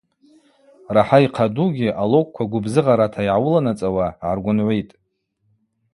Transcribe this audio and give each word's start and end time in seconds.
Рахӏа 0.95 1.19
йхъадугьи, 1.25 1.95
алокӏква 2.01 2.43
гвыбзыгъарата 2.51 3.21
йгӏауыларцӏауа 3.25 4.07
гӏаргвынгӏвитӏ. 4.19 4.93